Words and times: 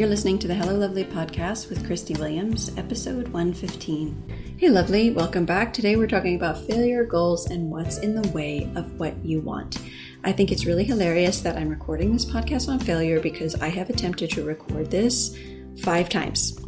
You're 0.00 0.08
listening 0.08 0.38
to 0.38 0.48
the 0.48 0.54
Hello 0.54 0.74
Lovely 0.74 1.04
podcast 1.04 1.68
with 1.68 1.86
Christie 1.86 2.14
Williams, 2.14 2.74
episode 2.78 3.28
115. 3.28 4.56
Hey, 4.56 4.70
lovely, 4.70 5.10
welcome 5.10 5.44
back. 5.44 5.74
Today 5.74 5.94
we're 5.96 6.06
talking 6.06 6.36
about 6.36 6.64
failure, 6.66 7.04
goals, 7.04 7.50
and 7.50 7.70
what's 7.70 7.98
in 7.98 8.14
the 8.14 8.26
way 8.30 8.72
of 8.76 8.98
what 8.98 9.22
you 9.22 9.42
want. 9.42 9.78
I 10.24 10.32
think 10.32 10.52
it's 10.52 10.64
really 10.64 10.84
hilarious 10.84 11.42
that 11.42 11.58
I'm 11.58 11.68
recording 11.68 12.14
this 12.14 12.24
podcast 12.24 12.70
on 12.70 12.78
failure 12.78 13.20
because 13.20 13.56
I 13.56 13.68
have 13.68 13.90
attempted 13.90 14.30
to 14.30 14.42
record 14.42 14.90
this 14.90 15.36
five 15.82 16.08
times 16.08 16.58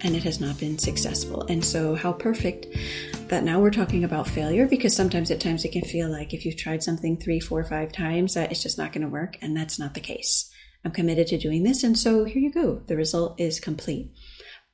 and 0.00 0.16
it 0.16 0.24
has 0.24 0.40
not 0.40 0.58
been 0.58 0.76
successful. 0.76 1.46
And 1.46 1.64
so, 1.64 1.94
how 1.94 2.12
perfect 2.12 2.66
that 3.28 3.44
now 3.44 3.60
we're 3.60 3.70
talking 3.70 4.02
about 4.02 4.26
failure 4.26 4.66
because 4.66 4.96
sometimes 4.96 5.30
at 5.30 5.38
times 5.38 5.64
it 5.64 5.70
can 5.70 5.82
feel 5.82 6.10
like 6.10 6.34
if 6.34 6.44
you've 6.44 6.56
tried 6.56 6.82
something 6.82 7.18
three, 7.18 7.38
four, 7.38 7.62
five 7.62 7.92
times 7.92 8.34
that 8.34 8.50
it's 8.50 8.64
just 8.64 8.78
not 8.78 8.92
going 8.92 9.02
to 9.02 9.08
work, 9.08 9.38
and 9.42 9.56
that's 9.56 9.78
not 9.78 9.94
the 9.94 10.00
case. 10.00 10.50
I'm 10.84 10.92
committed 10.92 11.28
to 11.28 11.38
doing 11.38 11.62
this, 11.62 11.82
and 11.82 11.98
so 11.98 12.24
here 12.24 12.42
you 12.42 12.52
go. 12.52 12.82
The 12.86 12.96
result 12.96 13.40
is 13.40 13.60
complete. 13.60 14.12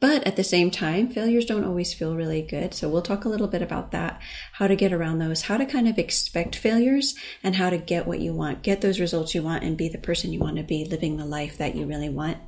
But 0.01 0.27
at 0.27 0.37
the 0.37 0.45
same 0.45 0.71
time, 0.71 1.11
failures 1.11 1.45
don't 1.45 1.65
always 1.65 1.93
feel 1.93 2.17
really 2.17 2.41
good. 2.41 2.73
So 2.73 2.89
we'll 2.89 3.03
talk 3.03 3.27
a 3.27 3.29
little 3.29 3.47
bit 3.47 3.61
about 3.61 3.91
that, 3.91 4.21
how 4.55 4.67
to 4.67 4.75
get 4.75 4.95
around 4.95 5.19
those, 5.19 5.43
how 5.43 5.59
to 5.59 5.67
kind 5.67 5.87
of 5.87 5.99
expect 5.99 6.57
failures, 6.57 7.15
and 7.43 7.55
how 7.55 7.69
to 7.69 7.77
get 7.77 8.07
what 8.07 8.21
you 8.21 8.33
want, 8.33 8.63
get 8.63 8.81
those 8.81 8.99
results 8.99 9.35
you 9.35 9.43
want, 9.43 9.63
and 9.63 9.77
be 9.77 9.91
the 9.91 9.99
person 9.99 10.33
you 10.33 10.41
want 10.41 10.57
to 10.57 10.63
be, 10.63 10.87
living 10.87 11.19
the 11.19 11.27
life 11.27 11.59
that 11.59 11.77
you 11.77 11.87
really 11.87 12.09
want. 12.09 12.39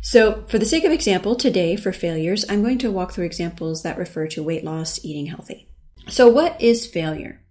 So, 0.00 0.44
for 0.48 0.58
the 0.58 0.66
sake 0.66 0.84
of 0.84 0.92
example, 0.92 1.36
today 1.36 1.76
for 1.76 1.92
failures, 1.92 2.44
I'm 2.48 2.62
going 2.62 2.78
to 2.78 2.90
walk 2.90 3.12
through 3.12 3.26
examples 3.26 3.82
that 3.82 3.98
refer 3.98 4.26
to 4.28 4.42
weight 4.42 4.64
loss, 4.64 5.04
eating 5.04 5.26
healthy. 5.26 5.68
So, 6.08 6.28
what 6.28 6.60
is 6.60 6.86
failure? 6.86 7.42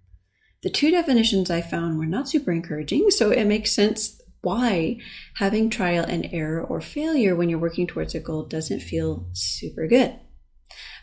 The 0.62 0.70
two 0.70 0.90
definitions 0.90 1.50
I 1.50 1.60
found 1.62 1.98
were 1.98 2.06
not 2.06 2.28
super 2.28 2.50
encouraging, 2.50 3.10
so 3.10 3.30
it 3.30 3.44
makes 3.44 3.72
sense 3.72 4.20
why 4.44 4.98
having 5.34 5.70
trial 5.70 6.04
and 6.04 6.28
error 6.32 6.62
or 6.62 6.80
failure 6.80 7.34
when 7.34 7.48
you're 7.48 7.58
working 7.58 7.86
towards 7.86 8.14
a 8.14 8.20
goal 8.20 8.44
doesn't 8.44 8.80
feel 8.80 9.26
super 9.32 9.86
good. 9.86 10.18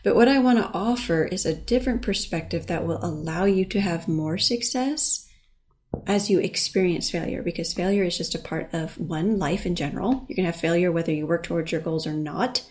But 0.03 0.15
what 0.15 0.27
I 0.27 0.39
want 0.39 0.59
to 0.59 0.71
offer 0.73 1.25
is 1.25 1.45
a 1.45 1.55
different 1.55 2.01
perspective 2.01 2.67
that 2.67 2.85
will 2.85 3.03
allow 3.03 3.45
you 3.45 3.65
to 3.65 3.79
have 3.79 4.07
more 4.07 4.37
success 4.37 5.27
as 6.07 6.29
you 6.29 6.39
experience 6.39 7.11
failure 7.11 7.43
because 7.43 7.73
failure 7.73 8.03
is 8.03 8.17
just 8.17 8.33
a 8.33 8.39
part 8.39 8.73
of 8.73 8.97
one 8.97 9.37
life 9.37 9.65
in 9.65 9.75
general. 9.75 10.25
You 10.27 10.35
can 10.35 10.45
have 10.45 10.55
failure 10.55 10.91
whether 10.91 11.11
you 11.11 11.27
work 11.27 11.43
towards 11.43 11.71
your 11.71 11.81
goals 11.81 12.07
or 12.07 12.13
not. 12.13 12.65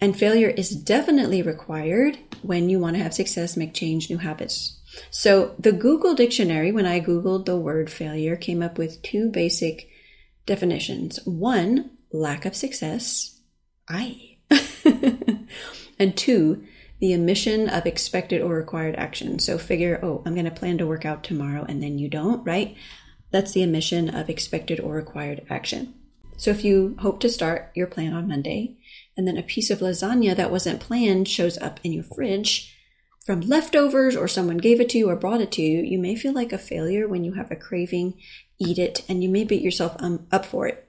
And 0.00 0.16
failure 0.16 0.48
is 0.48 0.70
definitely 0.70 1.42
required 1.42 2.18
when 2.42 2.68
you 2.68 2.78
want 2.78 2.96
to 2.96 3.02
have 3.02 3.12
success, 3.12 3.56
make 3.56 3.74
change, 3.74 4.08
new 4.08 4.18
habits. 4.18 4.77
So 5.10 5.54
the 5.58 5.72
Google 5.72 6.14
dictionary, 6.14 6.72
when 6.72 6.86
I 6.86 7.00
Googled 7.00 7.46
the 7.46 7.56
word 7.56 7.90
failure, 7.90 8.36
came 8.36 8.62
up 8.62 8.78
with 8.78 9.02
two 9.02 9.30
basic 9.30 9.88
definitions. 10.46 11.20
One, 11.24 11.90
lack 12.12 12.44
of 12.44 12.56
success. 12.56 13.40
I. 13.88 14.38
and 15.98 16.16
two, 16.16 16.64
the 17.00 17.14
omission 17.14 17.68
of 17.68 17.86
expected 17.86 18.42
or 18.42 18.54
required 18.54 18.96
action. 18.96 19.38
So 19.38 19.58
figure, 19.58 20.00
oh, 20.02 20.22
I'm 20.26 20.34
going 20.34 20.44
to 20.44 20.50
plan 20.50 20.78
to 20.78 20.86
work 20.86 21.04
out 21.04 21.22
tomorrow 21.22 21.64
and 21.68 21.82
then 21.82 21.98
you 21.98 22.08
don't, 22.08 22.44
right? 22.44 22.76
That's 23.30 23.52
the 23.52 23.64
omission 23.64 24.08
of 24.08 24.28
expected 24.28 24.80
or 24.80 24.94
required 24.94 25.46
action. 25.50 25.94
So 26.36 26.50
if 26.50 26.64
you 26.64 26.96
hope 27.00 27.20
to 27.20 27.28
start 27.28 27.72
your 27.74 27.86
plan 27.86 28.14
on 28.14 28.28
Monday 28.28 28.78
and 29.16 29.26
then 29.26 29.36
a 29.36 29.42
piece 29.42 29.70
of 29.70 29.80
lasagna 29.80 30.34
that 30.36 30.50
wasn't 30.50 30.80
planned 30.80 31.28
shows 31.28 31.58
up 31.58 31.80
in 31.82 31.92
your 31.92 32.04
fridge 32.04 32.74
from 33.24 33.40
leftovers 33.42 34.16
or 34.16 34.26
someone 34.26 34.56
gave 34.56 34.80
it 34.80 34.88
to 34.90 34.98
you 34.98 35.10
or 35.10 35.16
brought 35.16 35.40
it 35.40 35.52
to 35.52 35.62
you, 35.62 35.82
you 35.82 35.98
may 35.98 36.16
feel 36.16 36.32
like 36.32 36.52
a 36.52 36.58
failure 36.58 37.06
when 37.06 37.24
you 37.24 37.34
have 37.34 37.50
a 37.50 37.56
craving, 37.56 38.14
eat 38.58 38.78
it, 38.78 39.04
and 39.08 39.22
you 39.22 39.28
may 39.28 39.44
beat 39.44 39.62
yourself 39.62 39.96
um, 39.98 40.26
up 40.32 40.46
for 40.46 40.66
it. 40.66 40.88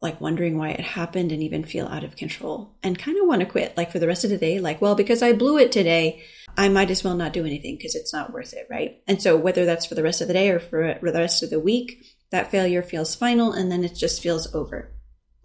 Like 0.00 0.20
wondering 0.20 0.58
why 0.58 0.70
it 0.70 0.80
happened 0.80 1.32
and 1.32 1.42
even 1.42 1.64
feel 1.64 1.86
out 1.86 2.04
of 2.04 2.16
control 2.16 2.74
and 2.82 2.98
kind 2.98 3.16
of 3.18 3.26
want 3.26 3.40
to 3.40 3.46
quit. 3.46 3.76
Like 3.76 3.92
for 3.92 4.00
the 4.00 4.06
rest 4.08 4.24
of 4.24 4.30
the 4.30 4.36
day 4.36 4.58
like 4.58 4.80
well 4.80 4.96
because 4.96 5.22
i 5.22 5.32
blew 5.32 5.58
it 5.58 5.70
today 5.70 6.24
i 6.58 6.68
might 6.68 6.90
as 6.90 7.04
well 7.04 7.14
not 7.14 7.32
do 7.32 7.46
anything 7.46 7.76
because 7.76 7.94
it's 7.94 8.12
not 8.12 8.32
worth 8.32 8.52
it 8.52 8.66
right? 8.68 9.00
And 9.06 9.22
so 9.22 9.36
whether 9.36 9.64
that's 9.64 9.86
for 9.86 9.94
the 9.94 10.02
rest 10.02 10.20
of 10.20 10.26
the 10.26 10.34
day 10.34 10.50
or 10.50 10.58
for 10.58 10.98
the 11.00 11.12
rest 11.12 11.44
of 11.44 11.50
the 11.50 11.60
week 11.60 12.04
that 12.30 12.50
failure 12.50 12.82
feels 12.82 13.14
final 13.14 13.52
and 13.52 13.70
then 13.70 13.84
it 13.84 13.94
just 13.94 14.20
feels 14.20 14.52
over 14.54 14.92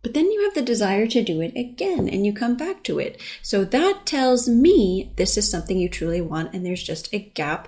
but 0.07 0.13
then 0.13 0.31
you 0.31 0.45
have 0.45 0.53
the 0.53 0.61
desire 0.61 1.05
to 1.05 1.21
do 1.21 1.41
it 1.41 1.51
again 1.57 2.07
and 2.07 2.25
you 2.25 2.31
come 2.31 2.55
back 2.55 2.81
to 2.81 2.97
it 2.97 3.21
so 3.41 3.65
that 3.65 4.05
tells 4.05 4.47
me 4.47 5.11
this 5.17 5.37
is 5.37 5.51
something 5.51 5.77
you 5.77 5.89
truly 5.89 6.21
want 6.21 6.53
and 6.53 6.65
there's 6.65 6.81
just 6.81 7.13
a 7.13 7.19
gap 7.19 7.67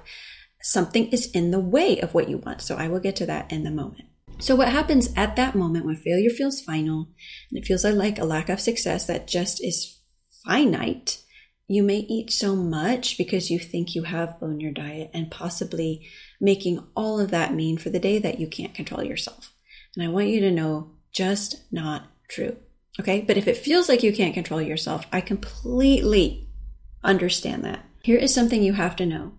something 0.61 1.09
is 1.09 1.29
in 1.31 1.51
the 1.51 1.59
way 1.59 1.99
of 1.99 2.13
what 2.13 2.29
you 2.29 2.37
want 2.37 2.61
so 2.61 2.77
i 2.77 2.87
will 2.87 3.01
get 3.01 3.17
to 3.17 3.25
that 3.25 3.51
in 3.51 3.65
the 3.65 3.71
moment 3.71 4.05
so, 4.41 4.55
what 4.55 4.69
happens 4.69 5.09
at 5.17 5.35
that 5.35 5.53
moment 5.53 5.85
when 5.85 5.97
failure 5.97 6.29
feels 6.29 6.61
final 6.61 7.09
and 7.51 7.61
it 7.61 7.65
feels 7.65 7.83
like 7.83 8.17
a 8.17 8.23
lack 8.23 8.47
of 8.47 8.61
success 8.61 9.05
that 9.07 9.27
just 9.27 9.61
is 9.61 9.99
finite? 10.45 11.21
You 11.67 11.83
may 11.83 11.97
eat 11.97 12.31
so 12.31 12.55
much 12.55 13.17
because 13.17 13.51
you 13.51 13.59
think 13.59 13.93
you 13.93 14.03
have 14.03 14.39
blown 14.39 14.61
your 14.61 14.71
diet 14.71 15.11
and 15.13 15.29
possibly 15.29 16.07
making 16.39 16.81
all 16.95 17.19
of 17.19 17.31
that 17.31 17.53
mean 17.53 17.77
for 17.77 17.89
the 17.89 17.99
day 17.99 18.17
that 18.17 18.39
you 18.39 18.47
can't 18.47 18.73
control 18.73 19.03
yourself. 19.03 19.53
And 19.95 20.05
I 20.05 20.07
want 20.07 20.29
you 20.29 20.39
to 20.39 20.51
know 20.51 20.93
just 21.11 21.65
not 21.69 22.07
true. 22.29 22.55
Okay. 22.99 23.21
But 23.21 23.37
if 23.37 23.47
it 23.47 23.57
feels 23.57 23.89
like 23.89 24.03
you 24.03 24.13
can't 24.13 24.33
control 24.33 24.61
yourself, 24.61 25.05
I 25.11 25.21
completely 25.21 26.49
understand 27.03 27.63
that. 27.65 27.85
Here 28.03 28.17
is 28.17 28.33
something 28.33 28.63
you 28.63 28.73
have 28.73 28.95
to 28.97 29.05
know 29.05 29.33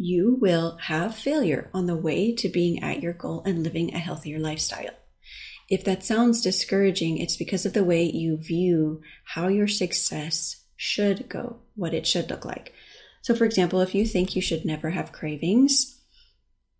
you 0.00 0.38
will 0.40 0.76
have 0.82 1.14
failure 1.14 1.68
on 1.74 1.86
the 1.86 1.96
way 1.96 2.32
to 2.32 2.48
being 2.48 2.80
at 2.82 3.02
your 3.02 3.12
goal 3.12 3.42
and 3.44 3.64
living 3.64 3.92
a 3.92 3.98
healthier 3.98 4.38
lifestyle. 4.38 4.94
If 5.68 5.84
that 5.84 6.04
sounds 6.04 6.40
discouraging, 6.40 7.18
it's 7.18 7.36
because 7.36 7.66
of 7.66 7.72
the 7.72 7.84
way 7.84 8.04
you 8.04 8.36
view 8.38 9.02
how 9.24 9.48
your 9.48 9.66
success 9.66 10.64
should 10.76 11.28
go, 11.28 11.58
what 11.74 11.92
it 11.92 12.06
should 12.06 12.30
look 12.30 12.44
like. 12.44 12.72
So, 13.22 13.34
for 13.34 13.44
example, 13.44 13.80
if 13.80 13.94
you 13.94 14.06
think 14.06 14.36
you 14.36 14.40
should 14.40 14.64
never 14.64 14.90
have 14.90 15.12
cravings, 15.12 15.97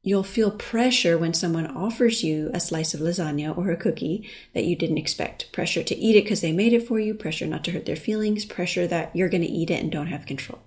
you'll 0.09 0.23
feel 0.23 0.51
pressure 0.51 1.19
when 1.19 1.35
someone 1.35 1.67
offers 1.77 2.23
you 2.23 2.51
a 2.55 2.61
slice 2.61 2.95
of 2.95 3.01
lasagna 3.01 3.57
or 3.57 3.71
a 3.71 3.77
cookie 3.77 4.29
that 4.55 4.65
you 4.65 4.75
didn't 4.75 4.99
expect. 4.99 5.53
Pressure 5.53 5.83
to 5.83 5.97
eat 5.97 6.17
it 6.17 6.25
because 6.25 6.41
they 6.41 6.53
made 6.53 6.73
it 6.73 6.87
for 6.87 6.99
you, 6.99 7.15
pressure 7.15 7.47
not 7.47 7.65
to 7.65 7.73
hurt 7.73 7.87
their 7.87 7.97
feelings, 7.97 8.45
pressure 8.45 8.87
that 8.87 9.15
you're 9.15 9.29
going 9.29 9.43
to 9.43 9.49
eat 9.49 9.71
it 9.71 9.83
and 9.83 9.93
don't 9.93 10.07
have 10.07 10.27
control 10.27 10.61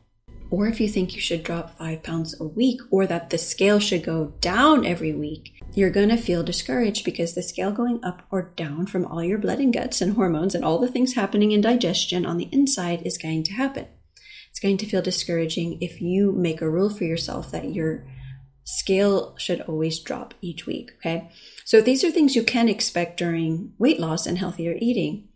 or 0.51 0.67
if 0.67 0.81
you 0.81 0.89
think 0.89 1.15
you 1.15 1.21
should 1.21 1.43
drop 1.43 1.77
five 1.77 2.03
pounds 2.03 2.39
a 2.39 2.43
week 2.43 2.81
or 2.91 3.07
that 3.07 3.29
the 3.29 3.37
scale 3.37 3.79
should 3.79 4.03
go 4.03 4.33
down 4.41 4.85
every 4.85 5.13
week, 5.13 5.53
you're 5.73 5.89
going 5.89 6.09
to 6.09 6.17
feel 6.17 6.43
discouraged 6.43 7.05
because 7.05 7.33
the 7.33 7.41
scale 7.41 7.71
going 7.71 8.03
up 8.03 8.23
or 8.29 8.51
down 8.57 8.85
from 8.85 9.05
all 9.05 9.23
your 9.23 9.37
blood 9.37 9.59
and 9.59 9.73
guts 9.73 10.01
and 10.01 10.13
hormones 10.15 10.53
and 10.53 10.65
all 10.65 10.77
the 10.77 10.89
things 10.89 11.13
happening 11.13 11.53
in 11.53 11.61
digestion 11.61 12.25
on 12.25 12.35
the 12.35 12.49
inside 12.51 13.01
is 13.03 13.17
going 13.17 13.43
to 13.43 13.53
happen. 13.53 13.87
It's 14.49 14.59
going 14.59 14.75
to 14.77 14.85
feel 14.85 15.01
discouraging 15.01 15.81
if 15.81 16.01
you 16.01 16.33
make 16.33 16.61
a 16.61 16.69
rule 16.69 16.89
for 16.89 17.05
yourself 17.05 17.51
that 17.51 17.73
your 17.73 18.05
scale 18.63 19.35
should 19.37 19.61
always 19.61 19.99
drop 19.99 20.33
each 20.41 20.65
week. 20.65 20.91
Okay. 20.99 21.29
So 21.65 21.81
these 21.81 22.03
are 22.03 22.11
things 22.11 22.35
you 22.35 22.43
can 22.43 22.69
expect 22.69 23.17
during 23.17 23.73
weight 23.77 23.99
loss 23.99 24.25
and 24.25 24.37
healthier 24.37 24.75
eating 24.79 25.27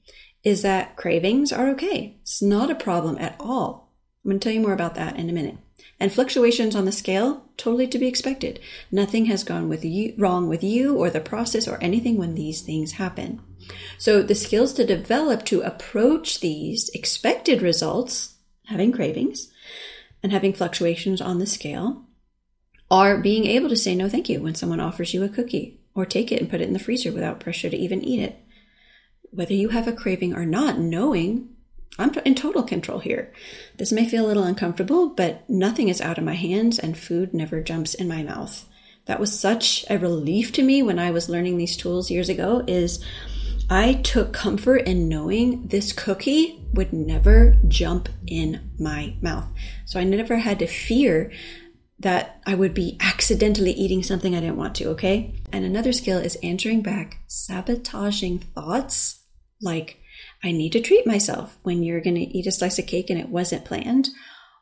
is 0.43 0.61
that 0.61 0.95
cravings 0.95 1.51
are 1.51 1.69
okay. 1.69 2.17
It's 2.21 2.41
not 2.41 2.69
a 2.69 2.75
problem 2.75 3.17
at 3.17 3.35
all 3.39 3.85
I'm 4.25 4.31
going 4.31 4.39
to 4.39 4.43
tell 4.43 4.53
you 4.53 4.61
more 4.61 4.73
about 4.73 4.95
that 4.95 5.17
in 5.17 5.29
a 5.29 5.33
minute. 5.33 5.57
And 5.99 6.11
fluctuations 6.11 6.75
on 6.75 6.85
the 6.85 6.91
scale, 6.91 7.45
totally 7.57 7.85
to 7.87 7.99
be 7.99 8.07
expected. 8.07 8.59
Nothing 8.91 9.25
has 9.25 9.43
gone 9.43 9.69
with 9.69 9.85
you, 9.85 10.15
wrong 10.17 10.49
with 10.49 10.63
you 10.63 10.97
or 10.97 11.11
the 11.11 11.19
process 11.19 11.67
or 11.67 11.77
anything 11.79 12.17
when 12.17 12.33
these 12.33 12.61
things 12.61 12.93
happen. 12.93 13.39
So 13.99 14.23
the 14.23 14.33
skills 14.33 14.73
to 14.73 14.85
develop 14.85 15.45
to 15.45 15.61
approach 15.61 16.39
these 16.39 16.89
expected 16.95 17.61
results, 17.61 18.33
having 18.65 18.91
cravings 18.91 19.51
and 20.23 20.31
having 20.31 20.53
fluctuations 20.53 21.21
on 21.21 21.37
the 21.37 21.45
scale, 21.45 22.05
are 22.89 23.17
being 23.17 23.45
able 23.45 23.69
to 23.69 23.75
say 23.75 23.95
no 23.95 24.07
thank 24.07 24.29
you 24.29 24.41
when 24.41 24.55
someone 24.55 24.79
offers 24.79 25.13
you 25.13 25.23
a 25.23 25.29
cookie 25.29 25.79
or 25.95 26.05
take 26.05 26.31
it 26.31 26.39
and 26.39 26.49
put 26.49 26.61
it 26.61 26.67
in 26.67 26.73
the 26.73 26.79
freezer 26.79 27.11
without 27.11 27.39
pressure 27.39 27.69
to 27.69 27.77
even 27.77 28.03
eat 28.03 28.21
it. 28.21 28.37
Whether 29.31 29.53
you 29.53 29.69
have 29.69 29.87
a 29.87 29.93
craving 29.93 30.35
or 30.35 30.45
not, 30.45 30.77
knowing 30.77 31.49
I'm 31.97 32.13
in 32.25 32.35
total 32.35 32.63
control 32.63 32.99
here. 32.99 33.31
This 33.77 33.91
may 33.91 34.07
feel 34.07 34.25
a 34.25 34.27
little 34.27 34.43
uncomfortable, 34.43 35.09
but 35.09 35.49
nothing 35.49 35.87
is 35.87 36.01
out 36.01 36.17
of 36.17 36.25
my 36.25 36.33
hands 36.33 36.77
and 36.77 36.97
food 36.97 37.33
never 37.33 37.61
jumps 37.61 37.93
in 37.93 38.07
my 38.07 38.21
mouth. 38.21 38.67
That 39.05 39.19
was 39.19 39.39
such 39.39 39.85
a 39.89 39.97
relief 39.97 40.51
to 40.53 40.63
me 40.63 40.83
when 40.83 40.99
I 40.99 41.11
was 41.11 41.29
learning 41.29 41.57
these 41.57 41.77
tools 41.77 42.11
years 42.11 42.27
ago 42.27 42.63
is 42.67 43.03
I 43.69 43.93
took 43.93 44.33
comfort 44.33 44.87
in 44.87 45.07
knowing 45.07 45.67
this 45.67 45.93
cookie 45.93 46.59
would 46.73 46.91
never 46.91 47.57
jump 47.67 48.09
in 48.27 48.71
my 48.77 49.15
mouth. 49.21 49.47
So 49.85 49.99
I 49.99 50.03
never 50.03 50.37
had 50.37 50.59
to 50.59 50.67
fear 50.67 51.31
that 52.05 52.39
I 52.45 52.53
would 52.53 52.75
be 52.75 52.97
accidentally 53.01 53.71
eating 53.71 54.03
something 54.03 54.35
I 54.35 54.39
didn't 54.39 54.57
want 54.57 54.75
to, 54.75 54.89
okay? 54.89 55.41
And 55.51 55.65
another 55.65 55.91
skill 55.91 56.19
is 56.19 56.37
answering 56.43 56.83
back 56.83 57.17
sabotaging 57.25 58.37
thoughts 58.53 59.23
like 59.59 59.97
I 60.43 60.51
need 60.51 60.73
to 60.73 60.81
treat 60.81 61.07
myself 61.07 61.57
when 61.63 61.81
you're 61.81 62.01
to 62.01 62.11
eat 62.11 62.45
a 62.45 62.51
slice 62.51 62.77
of 62.77 62.85
cake 62.85 63.09
and 63.09 63.19
it 63.19 63.29
wasn't 63.29 63.65
planned, 63.65 64.09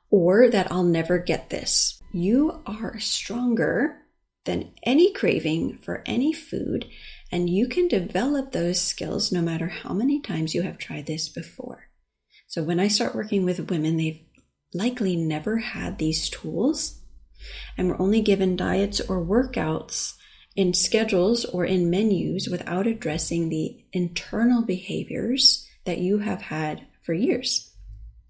or 0.09 0.49
that 0.49 0.71
I'll 0.71 0.83
never 0.85 1.17
get 1.17 1.49
this. 1.49 2.01
You 2.13 2.61
are 2.65 2.97
stronger 2.99 3.97
than 4.45 4.71
any 4.83 5.11
craving 5.11 5.79
for 5.79 6.01
any 6.05 6.31
food, 6.31 6.85
And 7.33 7.49
you 7.49 7.67
can 7.67 7.87
develop 7.87 8.51
those 8.51 8.79
skills 8.79 9.31
no 9.31 9.41
matter 9.41 9.67
how 9.67 9.91
many 9.91 10.21
times 10.21 10.53
you 10.53 10.61
have 10.61 10.77
tried 10.77 11.07
this 11.07 11.27
before. 11.29 11.89
So 12.45 12.61
when 12.61 12.79
I 12.79 12.87
start 12.87 13.15
working 13.15 13.43
with 13.43 13.71
women, 13.71 13.97
they've 13.97 14.21
likely 14.71 15.15
never 15.15 15.57
had 15.57 15.97
these 15.97 16.29
tools 16.29 17.02
and 17.77 17.87
were 17.87 18.01
only 18.01 18.21
given 18.21 18.55
diets 18.55 18.99
or 19.01 19.23
workouts 19.23 20.13
in 20.55 20.73
schedules 20.73 21.45
or 21.45 21.65
in 21.65 21.89
menus 21.89 22.47
without 22.47 22.87
addressing 22.87 23.49
the 23.49 23.83
internal 23.91 24.61
behaviors 24.61 25.67
that 25.85 25.97
you 25.97 26.19
have 26.19 26.41
had 26.41 26.85
for 27.01 27.13
years, 27.13 27.71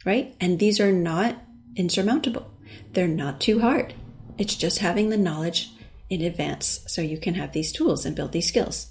right? 0.05 0.35
And 0.39 0.59
these 0.59 0.79
are 0.79 0.91
not 0.91 1.35
insurmountable. 1.75 2.49
They're 2.93 3.07
not 3.07 3.41
too 3.41 3.59
hard. 3.59 3.93
It's 4.37 4.55
just 4.55 4.79
having 4.79 5.09
the 5.09 5.17
knowledge 5.17 5.71
in 6.09 6.21
advance 6.21 6.83
so 6.87 7.01
you 7.01 7.17
can 7.17 7.35
have 7.35 7.51
these 7.51 7.71
tools 7.71 8.05
and 8.05 8.15
build 8.15 8.31
these 8.31 8.47
skills. 8.47 8.87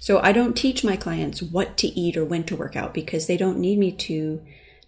So 0.00 0.20
I 0.20 0.32
don't 0.32 0.56
teach 0.56 0.84
my 0.84 0.96
clients 0.96 1.42
what 1.42 1.76
to 1.78 1.88
eat 1.88 2.16
or 2.16 2.24
when 2.24 2.44
to 2.44 2.56
work 2.56 2.76
out 2.76 2.94
because 2.94 3.26
they 3.26 3.36
don't 3.36 3.58
need 3.58 3.78
me 3.78 3.92
to 3.92 4.42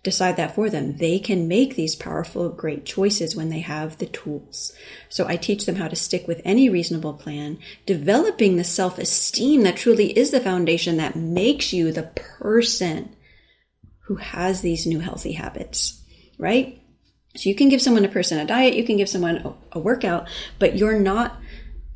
decide 0.07 0.37
that 0.37 0.55
for 0.55 0.71
them. 0.71 0.97
They 0.99 1.19
can 1.19 1.49
make 1.49 1.75
these 1.75 1.97
powerful, 1.97 2.49
great 2.49 2.87
choices 2.87 3.35
when 3.35 3.51
they 3.51 3.59
have 3.59 3.99
the 3.99 4.07
tools. 4.07 4.73
So 5.09 5.27
I 5.27 5.37
teach 5.37 5.67
them 5.67 5.75
how 5.75 5.89
to 5.89 5.97
stick 5.97 6.29
with 6.29 6.41
any 6.45 6.69
reasonable 6.69 7.15
plan, 7.15 7.59
developing 7.87 8.57
the 8.57 8.63
self 8.63 8.99
esteem 8.99 9.65
that 9.65 9.77
truly 9.77 10.17
is 10.17 10.31
the 10.31 10.41
foundation 10.41 10.97
that 10.99 11.17
makes 11.17 11.73
you 11.73 11.91
the 11.91 12.05
person 12.05 13.17
who 14.05 14.15
has 14.15 14.61
these 14.61 14.87
new 14.87 15.01
healthy 15.01 15.33
habits, 15.33 16.01
right? 16.39 16.81
So 17.35 17.49
you 17.49 17.57
can 17.57 17.69
give 17.69 17.83
someone 17.83 18.05
a 18.05 18.09
person 18.09 18.39
a 18.39 18.47
diet, 18.47 18.77
you 18.77 18.85
can 18.85 18.97
give 18.97 19.09
someone 19.09 19.57
a, 19.73 19.81
workout, 19.81 20.29
but 20.61 20.77
you're 20.77 21.01
not 21.01 21.37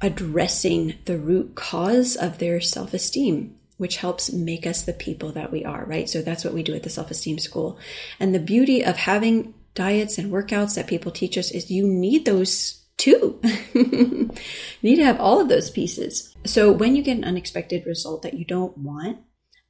addressing 0.01 0.95
the 1.05 1.17
root 1.17 1.55
cause 1.55 2.17
of 2.17 2.39
their 2.39 2.61
self 2.61 2.93
esteem 2.93 3.55
which 3.81 3.97
helps 3.97 4.31
make 4.31 4.67
us 4.67 4.83
the 4.83 4.93
people 4.93 5.33
that 5.33 5.51
we 5.51 5.65
are, 5.65 5.87
right? 5.87 6.07
So 6.07 6.21
that's 6.21 6.45
what 6.45 6.53
we 6.53 6.63
do 6.63 6.75
at 6.75 6.83
the 6.83 6.91
self 6.91 7.11
esteem 7.11 7.39
school. 7.39 7.79
And 8.21 8.35
the 8.35 8.39
beauty 8.39 8.85
of 8.85 8.99
having 8.99 9.55
diets 9.75 10.19
and 10.19 10.31
workouts 10.31 10.75
that 10.75 10.87
people 10.87 11.11
teach 11.11 11.39
us 11.39 11.51
is 11.51 11.71
you 11.71 11.87
need 11.87 12.27
those 12.27 12.85
too. 12.99 13.41
you 13.73 14.31
need 14.83 14.97
to 14.97 15.05
have 15.05 15.19
all 15.19 15.41
of 15.41 15.49
those 15.49 15.71
pieces. 15.71 16.37
So 16.45 16.71
when 16.71 16.95
you 16.95 17.03
get 17.03 17.17
an 17.17 17.25
unexpected 17.25 17.87
result 17.87 18.21
that 18.21 18.35
you 18.35 18.45
don't 18.45 18.77
want, 18.77 19.21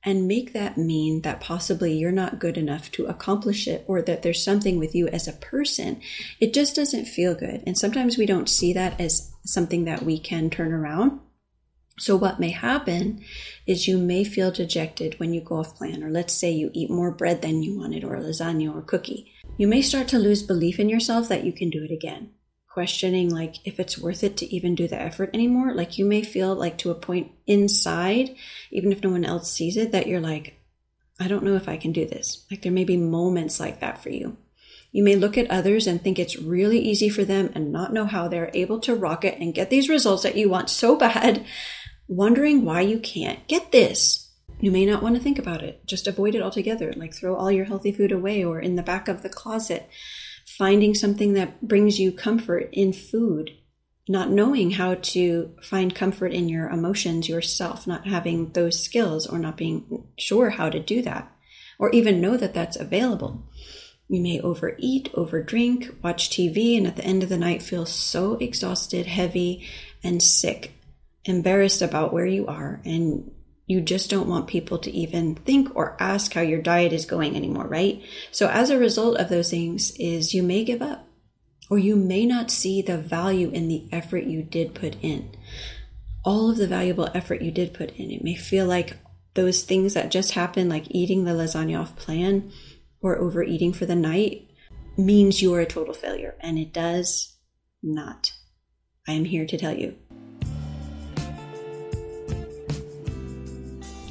and 0.03 0.27
make 0.27 0.55
that 0.55 0.77
mean 0.77 1.23
that 1.23 1.41
possibly 1.41 1.93
you're 1.93 2.11
not 2.11 2.41
good 2.41 2.57
enough 2.57 2.91
to 2.91 3.07
accomplish 3.07 3.69
it 3.69 3.85
or 3.87 4.03
that 4.03 4.23
there's 4.23 4.43
something 4.43 4.79
with 4.79 4.95
you 4.95 5.07
as 5.09 5.29
a 5.29 5.35
person, 5.35 6.01
it 6.41 6.53
just 6.53 6.75
doesn't 6.75 7.05
feel 7.05 7.35
good. 7.35 7.63
And 7.65 7.79
sometimes 7.79 8.17
we 8.17 8.27
don't 8.27 8.49
see 8.49 8.73
that 8.73 8.99
as 9.01 9.31
something 9.45 9.85
that 9.85 10.03
we 10.03 10.19
can 10.19 10.51
turn 10.51 10.73
around. 10.73 11.21
So, 12.01 12.17
what 12.17 12.41
may 12.41 12.49
happen 12.49 13.23
is 13.67 13.87
you 13.87 13.99
may 13.99 14.25
feel 14.25 14.51
dejected 14.51 15.21
when 15.21 15.35
you 15.35 15.43
go 15.43 15.57
off 15.57 15.77
plan, 15.77 16.03
or 16.03 16.09
let's 16.09 16.33
say 16.33 16.51
you 16.51 16.71
eat 16.73 16.89
more 16.89 17.11
bread 17.11 17.43
than 17.43 17.63
you 17.63 17.79
wanted, 17.79 18.05
or 18.05 18.17
lasagna 18.17 18.75
or 18.75 18.81
cookie. 18.81 19.31
You 19.59 19.69
may 19.69 19.83
start 19.83 20.09
to 20.09 20.19
lose 20.19 20.43
belief 20.43 20.81
in 20.81 20.89
yourself 20.89 21.29
that 21.29 21.45
you 21.45 21.53
can 21.53 21.69
do 21.69 21.85
it 21.85 21.91
again, 21.91 22.31
questioning 22.67 23.29
like 23.29 23.57
if 23.67 23.79
it's 23.79 23.99
worth 23.99 24.25
it 24.25 24.39
to 24.39 24.47
even 24.47 24.75
do 24.75 24.89
the 24.89 24.99
effort 24.99 25.29
anymore. 25.35 25.75
Like 25.75 25.99
you 25.99 26.07
may 26.07 26.23
feel 26.23 26.55
like 26.55 26.79
to 26.79 26.91
a 26.91 26.95
point 26.95 27.33
inside, 27.47 28.35
even 28.71 28.93
if 28.93 29.03
no 29.03 29.11
one 29.11 29.27
else 29.27 29.53
sees 29.53 29.77
it, 29.77 29.93
that 29.93 30.07
you're 30.07 30.21
like, 30.21 30.59
I 31.21 31.29
don't 31.29 31.45
know 31.45 31.57
if 31.57 31.69
I 31.69 31.77
can 31.77 31.93
do 31.93 32.07
this. 32.07 32.47
Like 32.51 32.63
there 32.63 32.73
may 32.73 32.85
be 32.85 32.97
moments 32.97 33.61
like 33.61 33.81
that 33.81 34.03
for 34.03 34.09
you. 34.09 34.39
You 34.93 35.05
may 35.05 35.15
look 35.15 35.39
at 35.39 35.51
others 35.51 35.87
and 35.87 36.03
think 36.03 36.19
it's 36.19 36.37
really 36.37 36.81
easy 36.81 37.09
for 37.09 37.25
them 37.25 37.51
and 37.55 37.71
not 37.71 37.93
know 37.93 38.07
how 38.07 38.27
they're 38.27 38.51
able 38.55 38.81
to 38.81 38.95
rock 38.95 39.25
it 39.25 39.39
and 39.39 39.55
get 39.55 39.71
these 39.71 39.89
results 39.89 40.25
that 40.25 40.37
you 40.37 40.49
want 40.49 40.69
so 40.69 40.97
bad 40.99 41.45
wondering 42.11 42.65
why 42.65 42.81
you 42.81 42.99
can't 42.99 43.47
get 43.47 43.71
this. 43.71 44.29
You 44.59 44.73
may 44.73 44.85
not 44.85 45.03
want 45.03 45.15
to 45.15 45.23
think 45.23 45.39
about 45.39 45.63
it. 45.63 45.87
Just 45.87 46.09
avoid 46.09 46.35
it 46.35 46.43
altogether. 46.43 46.93
Like 46.95 47.15
throw 47.15 47.37
all 47.37 47.51
your 47.51 47.65
healthy 47.65 47.93
food 47.93 48.13
away 48.13 48.45
or 48.45 48.61
in 48.61 48.75
the 48.75 48.83
back 48.83 49.09
of 49.09 49.23
the 49.23 49.29
closet. 49.29 49.89
Finding 50.59 50.95
something 50.95 51.35
that 51.35 51.67
brings 51.67 52.01
you 52.01 52.11
comfort 52.11 52.69
in 52.73 52.93
food. 52.93 53.53
Not 54.09 54.29
knowing 54.29 54.73
how 54.73 54.97
to 54.97 55.55
find 55.63 55.95
comfort 55.95 56.33
in 56.33 56.49
your 56.49 56.69
emotions 56.69 57.29
yourself, 57.29 57.87
not 57.87 58.09
having 58.09 58.51
those 58.53 58.83
skills 58.83 59.27
or 59.27 59.39
not 59.39 59.57
being 59.57 60.09
sure 60.19 60.51
how 60.51 60.69
to 60.69 60.81
do 60.81 61.01
that, 61.03 61.31
or 61.79 61.91
even 61.91 62.21
know 62.21 62.37
that 62.37 62.53
that's 62.53 62.77
available. 62.77 63.49
You 64.09 64.21
may 64.21 64.41
overeat, 64.41 65.13
overdrink, 65.13 66.03
watch 66.03 66.29
TV, 66.29 66.77
and 66.77 66.89
at 66.89 66.97
the 66.97 67.05
end 67.05 67.23
of 67.23 67.29
the 67.29 67.39
night 67.39 67.63
feel 67.63 67.87
so 67.87 68.35
exhausted, 68.39 69.07
heavy, 69.07 69.65
and 70.03 70.21
sick 70.21 70.73
embarrassed 71.25 71.83
about 71.83 72.13
where 72.13 72.27
you 72.27 72.47
are 72.47 72.81
and 72.85 73.31
you 73.67 73.81
just 73.81 74.11
don't 74.11 74.29
want 74.29 74.49
people 74.49 74.79
to 74.79 74.91
even 74.91 75.37
think 75.37 75.77
or 75.77 75.97
ask 76.01 76.33
how 76.33 76.41
your 76.41 76.61
diet 76.61 76.93
is 76.93 77.05
going 77.05 77.37
anymore, 77.37 77.69
right? 77.69 78.03
So 78.33 78.49
as 78.49 78.71
a 78.71 78.79
result 78.79 79.17
of 79.19 79.29
those 79.29 79.51
things 79.51 79.93
is 79.93 80.35
you 80.35 80.43
may 80.43 80.65
give 80.65 80.83
up 80.83 81.07
or 81.71 81.79
you 81.79 81.95
may 81.95 82.27
not 82.27 82.51
see 82.51 82.83
the 82.83 82.99
value 82.99 83.49
in 83.51 83.69
the 83.69 83.89
effort 83.93 84.25
you 84.25 84.43
did 84.43 84.75
put 84.75 84.97
in. 85.03 85.31
All 86.25 86.51
of 86.51 86.57
the 86.57 86.67
valuable 86.67 87.09
effort 87.15 87.43
you 87.43 87.53
did 87.53 87.73
put 87.73 87.91
in. 87.93 88.11
It 88.11 88.25
may 88.25 88.35
feel 88.35 88.67
like 88.67 88.99
those 89.35 89.63
things 89.63 89.95
that 89.95 90.11
just 90.11 90.33
happened, 90.33 90.69
like 90.69 90.87
eating 90.91 91.25
the 91.25 91.31
lasagna 91.31 91.81
off 91.81 91.95
plan 91.95 92.51
or 93.01 93.19
overeating 93.19 93.73
for 93.73 93.87
the 93.87 93.95
night, 93.95 94.49
means 94.99 95.41
you 95.41 95.55
are 95.55 95.61
a 95.61 95.67
total 95.67 95.95
failure. 95.95 96.35
And 96.41 96.59
it 96.59 96.73
does 96.73 97.37
not. 97.85 98.33
I 99.07 99.13
am 99.13 99.25
here 99.25 99.47
to 99.47 99.57
tell 99.57 99.77
you 99.79 99.95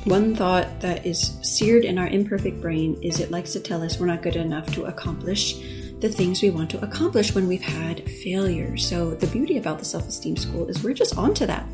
One 0.05 0.33
thought 0.33 0.79
that 0.79 1.05
is 1.05 1.37
seared 1.41 1.83
in 1.83 1.97
our 1.97 2.07
imperfect 2.07 2.61
brain 2.61 2.97
is 3.01 3.19
it 3.19 3.31
likes 3.31 3.51
to 3.53 3.59
tell 3.59 3.83
us 3.83 3.99
we're 3.99 4.05
not 4.07 4.21
good 4.21 4.37
enough 4.37 4.73
to 4.73 4.85
accomplish 4.85 5.55
the 5.99 6.07
things 6.07 6.41
we 6.41 6.49
want 6.49 6.69
to 6.71 6.81
accomplish 6.81 7.35
when 7.35 7.49
we've 7.49 7.61
had 7.61 8.09
failure. 8.09 8.77
So, 8.77 9.11
the 9.11 9.27
beauty 9.27 9.57
about 9.57 9.77
the 9.77 9.85
self 9.85 10.07
esteem 10.07 10.37
school 10.37 10.67
is 10.69 10.81
we're 10.81 10.93
just 10.93 11.17
onto 11.17 11.45
that. 11.45 11.67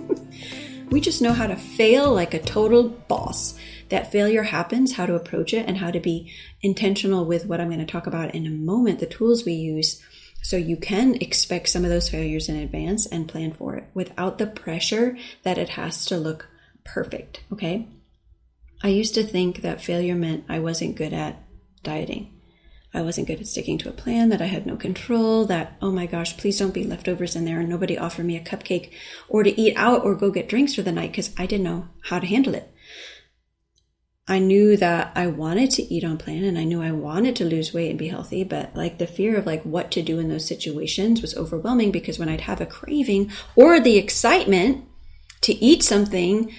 we 0.90 1.00
just 1.00 1.20
know 1.20 1.32
how 1.32 1.48
to 1.48 1.56
fail 1.56 2.14
like 2.14 2.34
a 2.34 2.38
total 2.38 2.88
boss. 2.88 3.58
That 3.88 4.12
failure 4.12 4.44
happens, 4.44 4.92
how 4.92 5.06
to 5.06 5.16
approach 5.16 5.52
it, 5.52 5.66
and 5.66 5.76
how 5.76 5.90
to 5.90 5.98
be 5.98 6.32
intentional 6.62 7.24
with 7.24 7.46
what 7.46 7.60
I'm 7.60 7.68
going 7.68 7.80
to 7.80 7.84
talk 7.84 8.06
about 8.06 8.32
in 8.32 8.46
a 8.46 8.50
moment, 8.50 9.00
the 9.00 9.06
tools 9.06 9.44
we 9.44 9.54
use. 9.54 10.00
So 10.42 10.56
you 10.56 10.76
can 10.76 11.16
expect 11.16 11.68
some 11.68 11.84
of 11.84 11.90
those 11.90 12.08
failures 12.08 12.48
in 12.48 12.54
advance 12.54 13.06
and 13.06 13.28
plan 13.28 13.52
for 13.52 13.74
it 13.74 13.84
without 13.92 14.38
the 14.38 14.46
pressure 14.46 15.18
that 15.42 15.58
it 15.58 15.70
has 15.70 16.04
to 16.06 16.16
look 16.16 16.49
perfect, 16.92 17.42
okay? 17.52 17.88
I 18.82 18.88
used 18.88 19.14
to 19.14 19.22
think 19.22 19.62
that 19.62 19.82
failure 19.82 20.14
meant 20.14 20.44
I 20.48 20.58
wasn't 20.58 20.96
good 20.96 21.12
at 21.12 21.42
dieting. 21.82 22.36
I 22.92 23.02
wasn't 23.02 23.28
good 23.28 23.40
at 23.40 23.46
sticking 23.46 23.78
to 23.78 23.88
a 23.88 23.92
plan, 23.92 24.30
that 24.30 24.42
I 24.42 24.46
had 24.46 24.66
no 24.66 24.76
control, 24.76 25.44
that, 25.44 25.76
oh 25.80 25.92
my 25.92 26.06
gosh, 26.06 26.36
please 26.36 26.58
don't 26.58 26.74
be 26.74 26.82
leftovers 26.82 27.36
in 27.36 27.44
there 27.44 27.60
and 27.60 27.68
nobody 27.68 27.96
offer 27.96 28.24
me 28.24 28.36
a 28.36 28.40
cupcake 28.40 28.90
or 29.28 29.44
to 29.44 29.60
eat 29.60 29.76
out 29.76 30.04
or 30.04 30.16
go 30.16 30.30
get 30.30 30.48
drinks 30.48 30.74
for 30.74 30.82
the 30.82 30.90
night 30.90 31.12
because 31.12 31.30
I 31.38 31.46
didn't 31.46 31.64
know 31.64 31.88
how 32.04 32.18
to 32.18 32.26
handle 32.26 32.54
it. 32.54 32.72
I 34.26 34.38
knew 34.38 34.76
that 34.76 35.12
I 35.14 35.26
wanted 35.28 35.70
to 35.72 35.82
eat 35.82 36.04
on 36.04 36.18
plan 36.18 36.44
and 36.44 36.58
I 36.58 36.64
knew 36.64 36.82
I 36.82 36.92
wanted 36.92 37.36
to 37.36 37.44
lose 37.44 37.74
weight 37.74 37.90
and 37.90 37.98
be 37.98 38.08
healthy, 38.08 38.44
but 38.44 38.74
like 38.74 38.98
the 38.98 39.06
fear 39.06 39.36
of 39.36 39.46
like 39.46 39.62
what 39.64 39.90
to 39.92 40.02
do 40.02 40.18
in 40.18 40.28
those 40.28 40.46
situations 40.46 41.20
was 41.20 41.36
overwhelming 41.36 41.90
because 41.90 42.18
when 42.18 42.28
I'd 42.28 42.42
have 42.42 42.60
a 42.60 42.66
craving 42.66 43.30
or 43.54 43.80
the 43.80 43.98
excitement 43.98 44.84
to 45.42 45.52
eat 45.52 45.82
something 45.82 46.52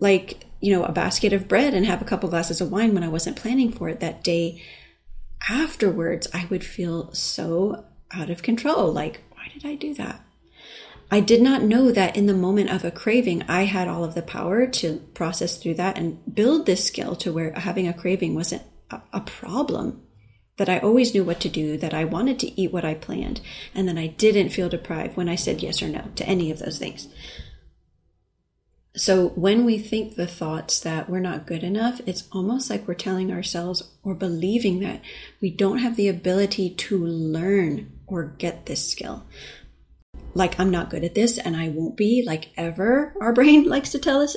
like, 0.00 0.46
you 0.60 0.72
know, 0.72 0.84
a 0.84 0.92
basket 0.92 1.32
of 1.32 1.48
bread 1.48 1.74
and 1.74 1.86
have 1.86 2.02
a 2.02 2.04
couple 2.04 2.28
glasses 2.28 2.60
of 2.60 2.70
wine 2.70 2.94
when 2.94 3.04
I 3.04 3.08
wasn't 3.08 3.36
planning 3.36 3.72
for 3.72 3.88
it 3.88 4.00
that 4.00 4.24
day 4.24 4.62
afterwards, 5.48 6.26
I 6.32 6.46
would 6.50 6.64
feel 6.64 7.12
so 7.12 7.84
out 8.12 8.30
of 8.30 8.42
control. 8.42 8.92
Like, 8.92 9.22
why 9.32 9.48
did 9.52 9.64
I 9.64 9.74
do 9.74 9.94
that? 9.94 10.24
I 11.10 11.20
did 11.20 11.40
not 11.40 11.62
know 11.62 11.90
that 11.90 12.16
in 12.16 12.26
the 12.26 12.34
moment 12.34 12.70
of 12.70 12.84
a 12.84 12.90
craving, 12.90 13.42
I 13.48 13.62
had 13.62 13.88
all 13.88 14.04
of 14.04 14.14
the 14.14 14.22
power 14.22 14.66
to 14.66 14.98
process 15.14 15.56
through 15.56 15.74
that 15.74 15.96
and 15.96 16.34
build 16.34 16.66
this 16.66 16.84
skill 16.84 17.16
to 17.16 17.32
where 17.32 17.52
having 17.52 17.88
a 17.88 17.94
craving 17.94 18.34
wasn't 18.34 18.62
a, 18.90 19.20
problem. 19.20 20.02
That 20.58 20.68
I 20.68 20.80
always 20.80 21.14
knew 21.14 21.22
what 21.22 21.38
to 21.40 21.48
do, 21.48 21.76
that 21.78 21.94
I 21.94 22.04
wanted 22.04 22.40
to 22.40 22.60
eat 22.60 22.72
what 22.72 22.84
I 22.84 22.94
planned, 22.94 23.40
and 23.76 23.86
then 23.86 23.96
I 23.96 24.08
didn't 24.08 24.48
feel 24.48 24.68
deprived 24.68 25.16
when 25.16 25.28
I 25.28 25.36
said 25.36 25.62
yes 25.62 25.80
or 25.80 25.88
no 25.88 26.04
to 26.16 26.26
any 26.26 26.50
of 26.50 26.58
those 26.58 26.78
things. 26.78 27.06
So 28.98 29.28
when 29.28 29.64
we 29.64 29.78
think 29.78 30.16
the 30.16 30.26
thoughts 30.26 30.80
that 30.80 31.08
we're 31.08 31.20
not 31.20 31.46
good 31.46 31.62
enough, 31.62 32.00
it's 32.04 32.28
almost 32.32 32.68
like 32.68 32.88
we're 32.88 32.94
telling 32.94 33.32
ourselves 33.32 33.92
or 34.02 34.12
believing 34.14 34.80
that 34.80 35.02
we 35.40 35.50
don't 35.50 35.78
have 35.78 35.94
the 35.94 36.08
ability 36.08 36.70
to 36.70 37.06
learn 37.06 37.92
or 38.08 38.34
get 38.38 38.66
this 38.66 38.90
skill. 38.90 39.24
Like, 40.34 40.58
I'm 40.58 40.70
not 40.70 40.90
good 40.90 41.04
at 41.04 41.14
this 41.14 41.38
and 41.38 41.56
I 41.56 41.68
won't 41.68 41.96
be, 41.96 42.24
like, 42.26 42.50
ever, 42.56 43.14
our 43.20 43.32
brain 43.32 43.64
likes 43.64 43.90
to 43.90 44.00
tell 44.00 44.20
us. 44.20 44.36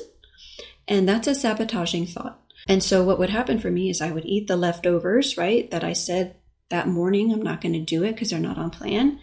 And 0.88 1.10
that's 1.10 1.27
a 1.27 1.34
sabotaging 1.34 2.06
thought. 2.06 2.39
And 2.68 2.84
so, 2.84 3.03
what 3.03 3.18
would 3.18 3.32
happen 3.32 3.60
for 3.60 3.72
me 3.72 3.89
is 3.89 4.00
I 4.00 4.12
would 4.12 4.25
eat 4.25 4.48
the 4.48 4.58
leftovers, 4.58 5.38
right? 5.38 5.72
That 5.72 5.84
I 5.84 5.94
said 5.94 6.36
that 6.70 6.88
morning, 6.88 7.34
I'm 7.34 7.41
not 7.41 7.62
going 7.62 7.74
to 7.74 7.80
do 7.80 8.03
it 8.03 8.13
because 8.13 8.30
they're 8.30 8.39
not 8.39 8.60
on 8.60 8.70
plan. 8.70 9.20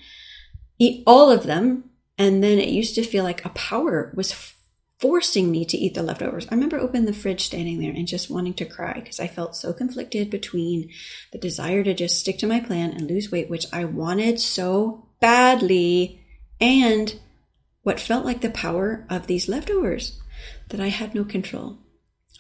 Eat 0.81 1.05
all 1.07 1.31
of 1.31 1.45
them. 1.45 1.85
And 2.17 2.43
then 2.43 2.59
it 2.59 2.71
used 2.71 2.97
to 2.97 3.05
feel 3.05 3.23
like 3.23 3.45
a 3.45 3.51
power 3.51 4.13
was 4.17 4.33
forcing 4.99 5.51
me 5.51 5.65
to 5.65 5.77
eat 5.77 5.95
the 5.95 6.03
leftovers. 6.03 6.47
I 6.51 6.55
remember 6.55 6.79
opening 6.79 7.07
the 7.07 7.13
fridge, 7.13 7.45
standing 7.45 7.79
there, 7.81 7.93
and 7.93 8.07
just 8.07 8.31
wanting 8.31 8.55
to 8.55 8.65
cry 8.65 8.95
because 8.95 9.21
I 9.21 9.29
felt 9.29 9.55
so 9.55 9.73
conflicted 9.73 10.29
between 10.29 10.91
the 11.33 11.39
desire 11.39 11.85
to 11.85 11.95
just 11.95 12.19
stick 12.19 12.39
to 12.39 12.47
my 12.47 12.61
plan 12.61 12.91
and 12.91 13.09
lose 13.09 13.31
weight, 13.31 13.49
which 13.49 13.67
I 13.73 13.85
wanted 13.85 14.41
so 14.41 15.09
badly, 15.21 16.25
and 16.61 17.19
what 17.83 18.01
felt 18.01 18.25
like 18.25 18.41
the 18.41 18.51
power 18.51 19.07
of 19.09 19.27
these 19.27 19.49
leftovers 19.49 20.21
that 20.69 20.81
I 20.81 20.89
had 20.89 21.15
no 21.15 21.25
control. 21.25 21.79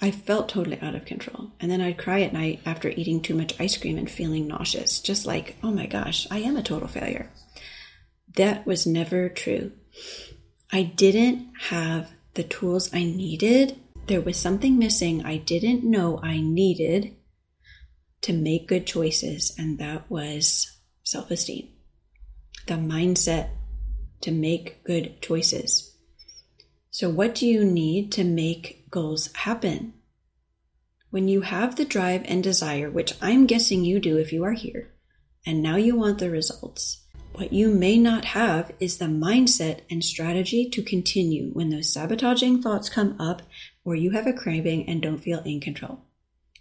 I 0.01 0.11
felt 0.11 0.49
totally 0.49 0.81
out 0.81 0.95
of 0.95 1.05
control. 1.05 1.53
And 1.61 1.71
then 1.71 1.81
I'd 1.81 1.99
cry 1.99 2.21
at 2.23 2.33
night 2.33 2.61
after 2.65 2.89
eating 2.89 3.21
too 3.21 3.35
much 3.35 3.59
ice 3.61 3.77
cream 3.77 3.99
and 3.99 4.11
feeling 4.11 4.47
nauseous, 4.47 5.01
just 5.01 5.27
like, 5.27 5.57
oh 5.63 5.71
my 5.71 5.87
gosh, 5.87 6.27
I 6.31 6.39
am 6.39 6.57
a 6.57 6.63
total 6.63 6.89
failure. 6.89 7.31
That 8.37 8.67
was 8.67 8.87
never 8.87 9.29
true. 9.29 9.73
I 10.71 10.83
didn't 10.83 11.49
have 11.61 12.11
the 12.39 12.45
tools 12.45 12.95
I 12.95 13.03
needed. 13.03 13.81
There 14.07 14.21
was 14.21 14.37
something 14.37 14.79
missing 14.79 15.25
I 15.25 15.39
didn't 15.39 15.83
know 15.83 16.21
I 16.23 16.41
needed 16.41 17.17
to 18.21 18.33
make 18.33 18.69
good 18.69 18.87
choices, 18.87 19.53
and 19.59 19.77
that 19.81 20.09
was 20.09 20.79
self 21.03 21.33
esteem. 21.33 21.69
The 22.67 22.75
mindset 22.75 23.49
to 24.21 24.31
make 24.31 24.85
good 24.85 25.21
choices. 25.21 25.97
So, 26.93 27.11
what 27.11 27.35
do 27.35 27.45
you 27.45 27.65
need 27.65 28.13
to 28.13 28.23
make 28.23 28.89
goals 28.89 29.33
happen? 29.35 29.95
When 31.11 31.27
you 31.27 31.41
have 31.41 31.75
the 31.75 31.85
drive 31.85 32.23
and 32.27 32.41
desire, 32.41 32.89
which 32.89 33.15
I'm 33.21 33.47
guessing 33.47 33.85
you 33.85 33.99
do 33.99 34.17
if 34.17 34.33
you 34.33 34.45
are 34.45 34.53
here, 34.53 34.95
and 35.45 35.61
now 35.61 35.75
you 35.75 35.97
want 35.97 36.21
the 36.21 36.31
results, 36.31 37.05
what 37.35 37.53
you 37.53 37.69
may 37.69 37.99
not 37.99 38.25
have 38.27 38.73
is 38.81 38.99
the 38.99 39.07
mindset 39.07 39.81
and 39.91 40.05
strategy 40.05 40.69
to 40.71 40.83
continue 40.83 41.51
when 41.53 41.71
those 41.71 41.93
sabotaging 41.93 42.63
thoughts 42.63 42.89
come 42.89 43.21
up 43.21 43.43
or 43.85 43.95
you 43.95 44.11
have 44.11 44.27
a 44.27 44.33
craving 44.33 44.89
and 44.89 45.01
don't 45.01 45.19
feel 45.19 45.41
in 45.41 45.61
control. 45.61 46.01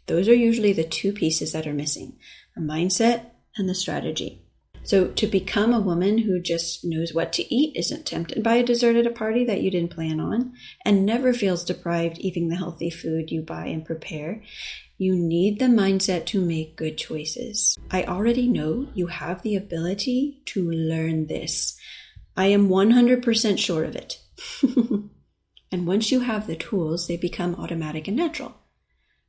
Those 0.05 0.27
are 0.27 0.35
usually 0.35 0.73
the 0.73 0.83
two 0.83 1.11
pieces 1.11 1.51
that 1.51 1.67
are 1.67 1.73
missing 1.73 2.17
the 2.55 2.61
mindset 2.61 3.31
and 3.57 3.67
the 3.67 3.75
strategy. 3.75 4.43
So, 4.83 5.07
to 5.09 5.27
become 5.27 5.73
a 5.73 5.81
woman 5.81 6.19
who 6.19 6.39
just 6.39 6.85
knows 6.85 7.13
what 7.13 7.33
to 7.33 7.53
eat, 7.53 7.75
isn't 7.75 8.05
tempted 8.05 8.41
by 8.41 8.55
a 8.55 8.63
dessert 8.63 8.95
at 8.95 9.05
a 9.05 9.11
party 9.11 9.43
that 9.43 9.61
you 9.61 9.69
didn't 9.69 9.93
plan 9.93 10.21
on, 10.21 10.53
and 10.85 11.05
never 11.05 11.33
feels 11.33 11.65
deprived 11.65 12.19
eating 12.19 12.47
the 12.47 12.55
healthy 12.55 12.89
food 12.89 13.29
you 13.29 13.41
buy 13.41 13.65
and 13.65 13.83
prepare, 13.83 14.41
you 14.97 15.15
need 15.15 15.59
the 15.59 15.65
mindset 15.65 16.25
to 16.27 16.41
make 16.41 16.75
good 16.75 16.97
choices. 16.97 17.77
I 17.91 18.03
already 18.03 18.47
know 18.47 18.87
you 18.93 19.07
have 19.07 19.41
the 19.41 19.55
ability 19.55 20.41
to 20.45 20.69
learn 20.69 21.27
this. 21.27 21.77
I 22.35 22.47
am 22.47 22.69
100% 22.69 23.57
sure 23.57 23.83
of 23.83 23.95
it. 23.95 24.19
and 25.71 25.87
once 25.87 26.11
you 26.11 26.21
have 26.21 26.47
the 26.47 26.55
tools, 26.55 27.07
they 27.07 27.17
become 27.17 27.55
automatic 27.55 28.07
and 28.07 28.17
natural 28.17 28.55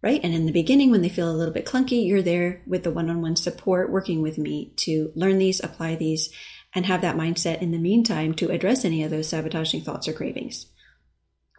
right? 0.03 0.21
And 0.23 0.35
in 0.35 0.47
the 0.47 0.53
beginning, 0.53 0.91
when 0.91 1.03
they 1.03 1.09
feel 1.09 1.31
a 1.31 1.35
little 1.35 1.55
bit 1.55 1.67
clunky, 1.67 2.07
you're 2.07 2.23
there 2.23 2.63
with 2.67 2.85
the 2.85 2.91
one 2.91 3.11
on 3.11 3.21
one 3.21 3.37
support, 3.37 3.91
working 3.91 4.23
with 4.23 4.39
me 4.39 4.73
to 4.77 5.13
learn 5.15 5.39
these, 5.39 5.63
apply 5.63 5.97
these, 5.97 6.31
and 6.75 6.87
have 6.87 7.01
that 7.01 7.17
mindset 7.17 7.61
in 7.61 7.73
the 7.73 7.79
meantime 7.79 8.35
to 8.35 8.51
address 8.51 8.85
any 8.85 9.03
of 9.03 9.11
those 9.11 9.29
sabotaging 9.29 9.83
thoughts 9.83 10.07
or 10.07 10.13
cravings. 10.13 10.67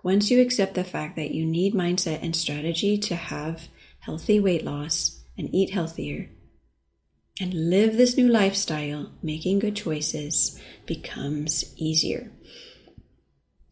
Once 0.04 0.32
you 0.32 0.42
accept 0.42 0.76
the 0.76 0.84
fact 0.84 1.18
that 1.18 1.32
you 1.32 1.46
need 1.46 1.74
mindset 1.74 2.24
and 2.24 2.36
strategy 2.36 2.98
to 2.98 3.16
have 3.16 3.68
healthy 4.10 4.40
weight 4.40 4.66
loss 4.66 5.24
and 5.38 5.54
eat 5.54 5.70
healthier 5.70 6.28
and 7.40 7.70
live 7.70 7.96
this 7.96 8.18
new 8.18 8.28
lifestyle, 8.28 9.12
making 9.22 9.60
good 9.60 9.76
choices 9.76 10.60
becomes 10.88 11.76
easier. 11.78 12.32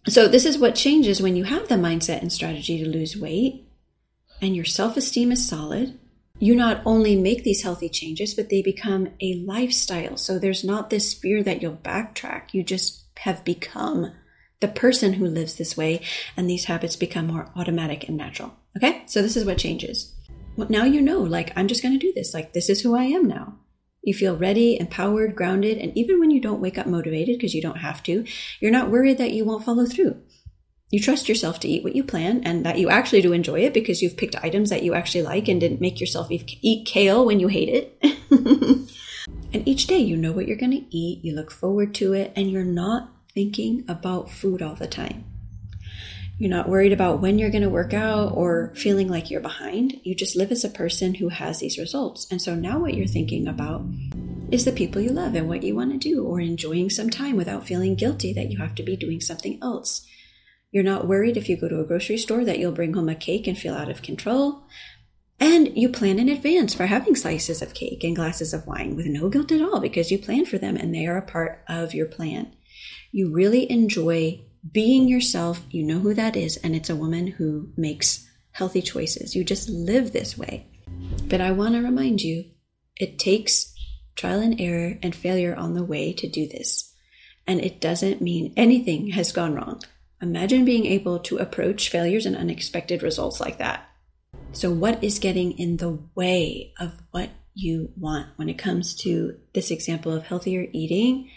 So, 0.08 0.27
this 0.27 0.46
is 0.46 0.60
what 0.60 0.75
changes 0.75 1.24
when 1.24 1.36
you 1.36 1.46
have 1.46 1.67
the 1.67 1.75
mindset 1.75 2.22
and 2.22 2.32
strategy 2.32 2.77
to 2.77 2.88
lose 2.88 3.17
weight 3.17 3.67
and 4.39 4.56
your 4.56 4.63
self 4.63 4.96
esteem 4.96 5.32
is 5.32 5.50
solid, 5.50 5.98
you 6.38 6.53
not 6.53 6.84
only 6.86 7.15
make 7.15 7.44
these 7.44 7.63
healthy 7.63 7.89
changes, 7.89 8.36
but 8.36 8.50
they 8.50 8.62
become 8.62 9.10
a 9.20 9.44
lifestyle. 9.44 10.17
So 10.17 10.38
there's 10.38 10.63
not 10.63 10.91
this 10.91 11.15
fear 11.15 11.41
that 11.41 11.63
you'll 11.63 11.77
backtrack. 11.77 12.53
You 12.53 12.62
just 12.62 13.06
have 13.17 13.44
become 13.44 14.12
the 14.60 14.67
person 14.67 15.13
who 15.13 15.25
lives 15.25 15.56
this 15.56 15.75
way, 15.75 16.01
and 16.38 16.48
these 16.48 16.65
habits 16.65 16.96
become 16.96 17.25
more 17.25 17.51
automatic 17.56 18.08
and 18.08 18.15
natural. 18.15 18.53
Okay, 18.77 19.01
so 19.08 19.24
this 19.24 19.36
is 19.36 19.46
what 19.46 19.58
changes. 19.58 20.13
Well, 20.57 20.67
now 20.69 20.85
you 20.85 21.01
know, 21.01 21.19
like, 21.19 21.53
I'm 21.55 21.67
just 21.67 21.83
going 21.83 21.97
to 21.97 22.05
do 22.05 22.11
this. 22.13 22.33
Like, 22.33 22.51
this 22.51 22.67
is 22.67 22.81
who 22.81 22.95
I 22.95 23.03
am 23.03 23.27
now. 23.27 23.59
You 24.01 24.13
feel 24.13 24.35
ready, 24.35 24.79
empowered, 24.79 25.35
grounded, 25.35 25.77
and 25.77 25.95
even 25.95 26.19
when 26.19 26.31
you 26.31 26.41
don't 26.41 26.59
wake 26.59 26.79
up 26.79 26.87
motivated 26.87 27.37
because 27.37 27.53
you 27.53 27.61
don't 27.61 27.77
have 27.77 28.01
to, 28.03 28.25
you're 28.59 28.71
not 28.71 28.89
worried 28.89 29.19
that 29.19 29.33
you 29.33 29.45
won't 29.45 29.63
follow 29.63 29.85
through. 29.85 30.19
You 30.89 30.99
trust 30.99 31.29
yourself 31.29 31.59
to 31.59 31.67
eat 31.67 31.83
what 31.83 31.95
you 31.95 32.03
plan 32.03 32.41
and 32.43 32.65
that 32.65 32.79
you 32.79 32.89
actually 32.89 33.21
do 33.21 33.33
enjoy 33.33 33.59
it 33.59 33.73
because 33.73 34.01
you've 34.01 34.17
picked 34.17 34.37
items 34.37 34.69
that 34.69 34.83
you 34.83 34.93
actually 34.93 35.23
like 35.23 35.47
and 35.47 35.59
didn't 35.59 35.81
make 35.81 35.99
yourself 35.99 36.29
eat 36.31 36.85
kale 36.85 37.25
when 37.25 37.39
you 37.39 37.49
hate 37.49 37.69
it. 37.69 38.19
and 39.53 39.67
each 39.67 39.85
day 39.85 39.99
you 39.99 40.15
know 40.15 40.31
what 40.31 40.47
you're 40.47 40.57
going 40.57 40.71
to 40.71 40.97
eat, 40.97 41.23
you 41.23 41.35
look 41.35 41.51
forward 41.51 41.93
to 41.95 42.13
it, 42.13 42.31
and 42.35 42.49
you're 42.49 42.63
not 42.63 43.09
thinking 43.33 43.83
about 43.87 44.31
food 44.31 44.61
all 44.61 44.75
the 44.75 44.87
time. 44.87 45.25
You're 46.39 46.51
not 46.51 46.70
worried 46.70 46.94
about 46.94 47.20
when 47.20 47.39
you're 47.39 47.50
going 47.50 47.63
to 47.63 47.70
work 47.70 47.96
out 47.96 48.34
or 48.36 48.72
feeling 48.75 49.08
like 49.08 49.32
you're 49.32 49.41
behind. 49.41 50.00
You 50.03 50.13
just 50.13 50.36
live 50.36 50.51
as 50.51 50.63
a 50.63 50.70
person 50.70 51.15
who 51.15 51.29
has 51.29 51.60
these 51.60 51.79
results. 51.79 52.27
And 52.29 52.39
so 52.39 52.53
now 52.53 52.77
what 52.77 52.94
you're 52.94 53.08
thinking 53.08 53.48
about 53.48 53.84
is 54.51 54.63
the 54.63 54.72
people 54.72 55.01
you 55.01 55.10
love 55.10 55.34
and 55.34 55.48
what 55.48 55.63
you 55.63 55.75
want 55.75 55.91
to 55.94 55.98
do, 55.98 56.24
or 56.24 56.39
enjoying 56.39 56.91
some 56.91 57.10
time 57.10 57.36
without 57.36 57.65
feeling 57.65 57.96
guilty 57.96 58.34
that 58.34 58.51
you 58.51 58.60
have 58.60 58.75
to 58.75 58.84
be 58.84 58.96
doing 58.96 59.20
something 59.20 59.58
else. 59.63 60.06
You're 60.72 60.84
not 60.84 61.08
worried 61.08 61.38
if 61.38 61.50
you 61.50 61.58
go 61.58 61.67
to 61.67 61.79
a 61.79 61.86
grocery 61.86 62.17
store 62.17 62.46
that 62.46 62.60
you'll 62.60 62.72
bring 62.72 62.94
home 62.94 63.10
a 63.10 63.15
cake 63.15 63.48
and 63.48 63.58
feel 63.58 63.74
out 63.74 63.89
of 63.89 64.03
control. 64.03 64.63
And 65.39 65.75
you 65.75 65.89
plan 65.89 66.20
in 66.20 66.29
advance 66.29 66.74
for 66.74 66.86
having 66.86 67.15
slices 67.15 67.62
of 67.62 67.74
cake 67.74 68.03
and 68.03 68.15
glasses 68.15 68.53
of 68.53 68.67
wine 68.67 68.96
with 68.96 69.08
no 69.08 69.27
guilt 69.29 69.51
at 69.51 69.62
all 69.62 69.79
because 69.79 70.12
you 70.12 70.20
plan 70.20 70.46
for 70.46 70.58
them 70.58 70.77
and 70.77 70.94
they 70.94 71.08
are 71.08 71.17
a 71.17 71.25
part 71.25 71.63
of 71.67 71.94
your 71.94 72.08
plan. 72.08 72.56
You 73.12 73.34
really 73.34 73.70
enjoy 73.72 74.46
being 74.71 75.07
yourself. 75.07 75.61
You 75.69 75.83
know 75.83 75.99
who 75.99 76.13
that 76.13 76.35
is, 76.35 76.57
and 76.57 76.75
it's 76.75 76.89
a 76.89 76.95
woman 76.95 77.27
who 77.27 77.69
makes 77.77 78.27
healthy 78.51 78.81
choices. 78.81 79.35
You 79.35 79.43
just 79.43 79.69
live 79.69 80.11
this 80.11 80.37
way. 80.37 80.67
But 81.27 81.41
I 81.41 81.51
want 81.51 81.75
to 81.75 81.81
remind 81.81 82.21
you 82.21 82.45
it 82.95 83.19
takes 83.19 83.73
trial 84.15 84.39
and 84.39 84.59
error 84.59 84.97
and 85.03 85.15
failure 85.15 85.55
on 85.55 85.73
the 85.73 85.83
way 85.83 86.13
to 86.13 86.27
do 86.27 86.47
this. 86.47 86.93
And 87.45 87.61
it 87.61 87.79
doesn't 87.79 88.21
mean 88.21 88.53
anything 88.57 89.11
has 89.11 89.31
gone 89.31 89.53
wrong. 89.53 89.81
Imagine 90.21 90.65
being 90.65 90.85
able 90.85 91.19
to 91.19 91.37
approach 91.37 91.89
failures 91.89 92.25
and 92.25 92.35
unexpected 92.35 93.03
results 93.03 93.39
like 93.39 93.59
that. 93.59 93.87
So, 94.51 94.71
what 94.71 95.03
is 95.03 95.19
getting 95.19 95.57
in 95.59 95.77
the 95.77 95.99
way 96.15 96.73
of 96.79 96.93
what 97.11 97.29
you 97.53 97.91
want 97.95 98.29
when 98.37 98.49
it 98.49 98.57
comes 98.57 98.95
to 98.95 99.37
this 99.53 99.69
example 99.69 100.11
of 100.11 100.25
healthier 100.25 100.65
eating, 100.73 101.29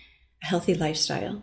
a 0.43 0.47
healthy 0.47 0.75
lifestyle? 0.75 1.43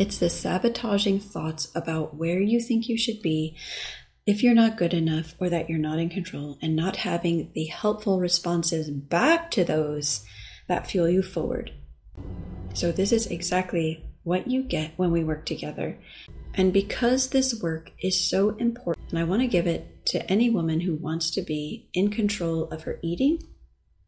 It's 0.00 0.16
the 0.16 0.30
sabotaging 0.30 1.20
thoughts 1.20 1.70
about 1.74 2.16
where 2.16 2.40
you 2.40 2.58
think 2.58 2.88
you 2.88 2.96
should 2.96 3.20
be 3.20 3.58
if 4.24 4.42
you're 4.42 4.54
not 4.54 4.78
good 4.78 4.94
enough 4.94 5.34
or 5.38 5.50
that 5.50 5.68
you're 5.68 5.78
not 5.78 5.98
in 5.98 6.08
control 6.08 6.56
and 6.62 6.74
not 6.74 6.96
having 6.96 7.50
the 7.54 7.66
helpful 7.66 8.18
responses 8.18 8.88
back 8.88 9.50
to 9.50 9.62
those 9.62 10.24
that 10.68 10.86
fuel 10.86 11.06
you 11.06 11.20
forward. 11.20 11.74
So, 12.72 12.92
this 12.92 13.12
is 13.12 13.26
exactly 13.26 14.02
what 14.22 14.46
you 14.46 14.62
get 14.62 14.92
when 14.96 15.12
we 15.12 15.22
work 15.22 15.44
together. 15.44 15.98
And 16.54 16.72
because 16.72 17.28
this 17.28 17.60
work 17.60 17.90
is 18.02 18.18
so 18.18 18.56
important, 18.56 19.10
and 19.10 19.18
I 19.18 19.24
want 19.24 19.42
to 19.42 19.48
give 19.48 19.66
it 19.66 20.06
to 20.06 20.26
any 20.32 20.48
woman 20.48 20.80
who 20.80 20.94
wants 20.94 21.30
to 21.32 21.42
be 21.42 21.90
in 21.92 22.08
control 22.08 22.70
of 22.70 22.84
her 22.84 22.98
eating, 23.02 23.38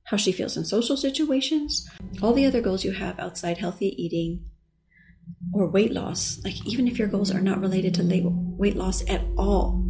how 0.04 0.16
she 0.16 0.32
feels 0.32 0.56
in 0.56 0.64
social 0.64 0.96
situations, 0.96 1.86
all 2.22 2.32
the 2.32 2.46
other 2.46 2.62
goals 2.62 2.82
you 2.82 2.92
have 2.92 3.20
outside 3.20 3.58
healthy 3.58 3.94
eating 4.02 4.46
or 5.52 5.66
weight 5.66 5.92
loss, 5.92 6.40
like 6.44 6.64
even 6.66 6.88
if 6.88 6.98
your 6.98 7.08
goals 7.08 7.30
are 7.30 7.40
not 7.40 7.60
related 7.60 7.94
to 7.94 8.30
weight 8.58 8.76
loss 8.76 9.08
at 9.08 9.22
all, 9.36 9.84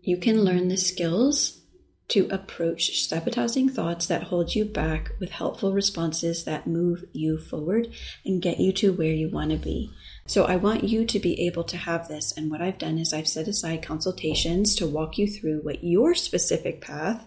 you 0.00 0.16
can 0.16 0.44
learn 0.44 0.68
the 0.68 0.76
skills 0.76 1.60
to 2.08 2.28
approach 2.30 3.06
sabotaging 3.06 3.68
thoughts 3.68 4.06
that 4.06 4.24
hold 4.24 4.54
you 4.54 4.64
back 4.64 5.12
with 5.18 5.30
helpful 5.30 5.72
responses 5.72 6.44
that 6.44 6.66
move 6.66 7.04
you 7.12 7.38
forward 7.38 7.88
and 8.24 8.42
get 8.42 8.60
you 8.60 8.72
to 8.72 8.92
where 8.92 9.12
you 9.12 9.30
want 9.30 9.50
to 9.50 9.56
be. 9.56 9.90
So, 10.26 10.44
I 10.44 10.56
want 10.56 10.84
you 10.84 11.04
to 11.06 11.18
be 11.18 11.46
able 11.46 11.64
to 11.64 11.76
have 11.76 12.08
this. 12.08 12.32
And 12.36 12.50
what 12.50 12.60
I've 12.60 12.78
done 12.78 12.98
is 12.98 13.12
I've 13.12 13.28
set 13.28 13.48
aside 13.48 13.82
consultations 13.82 14.74
to 14.76 14.86
walk 14.86 15.16
you 15.16 15.26
through 15.26 15.60
what 15.62 15.82
your 15.82 16.14
specific 16.14 16.80
path 16.80 17.26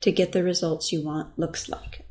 to 0.00 0.10
get 0.10 0.32
the 0.32 0.42
results 0.42 0.92
you 0.92 1.04
want 1.04 1.38
looks 1.38 1.68
like. 1.68 2.06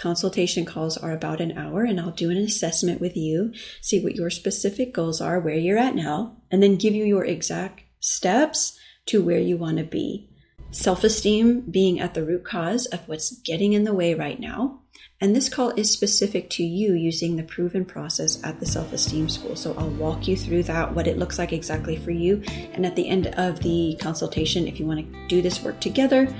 Consultation 0.00 0.64
calls 0.64 0.96
are 0.96 1.12
about 1.12 1.42
an 1.42 1.58
hour, 1.58 1.82
and 1.82 2.00
I'll 2.00 2.10
do 2.10 2.30
an 2.30 2.38
assessment 2.38 3.02
with 3.02 3.18
you, 3.18 3.52
see 3.82 4.02
what 4.02 4.16
your 4.16 4.30
specific 4.30 4.94
goals 4.94 5.20
are, 5.20 5.38
where 5.38 5.54
you're 5.54 5.76
at 5.76 5.94
now, 5.94 6.38
and 6.50 6.62
then 6.62 6.76
give 6.76 6.94
you 6.94 7.04
your 7.04 7.26
exact 7.26 7.82
steps 8.00 8.78
to 9.04 9.22
where 9.22 9.38
you 9.38 9.58
want 9.58 9.76
to 9.76 9.84
be 9.84 10.30
self 10.70 11.04
esteem 11.04 11.60
being 11.70 12.00
at 12.00 12.14
the 12.14 12.24
root 12.24 12.44
cause 12.44 12.86
of 12.86 13.06
what's 13.08 13.42
getting 13.42 13.74
in 13.74 13.84
the 13.84 13.92
way 13.92 14.14
right 14.14 14.40
now. 14.40 14.80
And 15.20 15.36
this 15.36 15.50
call 15.50 15.68
is 15.72 15.90
specific 15.90 16.48
to 16.50 16.62
you 16.62 16.94
using 16.94 17.36
the 17.36 17.42
proven 17.42 17.84
process 17.84 18.42
at 18.42 18.58
the 18.58 18.64
self 18.64 18.94
esteem 18.94 19.28
school. 19.28 19.54
So 19.54 19.74
I'll 19.76 19.90
walk 19.90 20.26
you 20.26 20.34
through 20.34 20.62
that, 20.62 20.94
what 20.94 21.08
it 21.08 21.18
looks 21.18 21.38
like 21.38 21.52
exactly 21.52 21.96
for 21.96 22.10
you. 22.10 22.42
And 22.72 22.86
at 22.86 22.96
the 22.96 23.06
end 23.06 23.26
of 23.26 23.60
the 23.60 23.98
consultation, 24.00 24.66
if 24.66 24.80
you 24.80 24.86
want 24.86 25.00
to 25.00 25.28
do 25.28 25.42
this 25.42 25.62
work 25.62 25.78
together, 25.78 26.34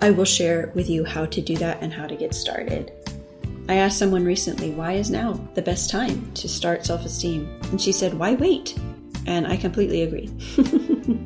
I 0.00 0.10
will 0.10 0.24
share 0.24 0.70
with 0.74 0.88
you 0.88 1.04
how 1.04 1.26
to 1.26 1.40
do 1.40 1.56
that 1.56 1.82
and 1.82 1.92
how 1.92 2.06
to 2.06 2.14
get 2.14 2.32
started. 2.34 2.92
I 3.68 3.74
asked 3.74 3.98
someone 3.98 4.24
recently, 4.24 4.70
why 4.70 4.92
is 4.92 5.10
now 5.10 5.32
the 5.54 5.62
best 5.62 5.90
time 5.90 6.30
to 6.34 6.48
start 6.48 6.86
self 6.86 7.04
esteem? 7.04 7.60
And 7.70 7.80
she 7.80 7.92
said, 7.92 8.14
why 8.14 8.34
wait? 8.34 8.78
And 9.26 9.46
I 9.46 9.56
completely 9.56 10.02
agree. 10.02 10.30